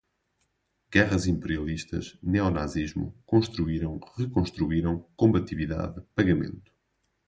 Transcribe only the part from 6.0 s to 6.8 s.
pagamento